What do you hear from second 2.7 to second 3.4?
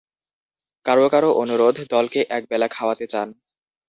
খাওয়াতে চান।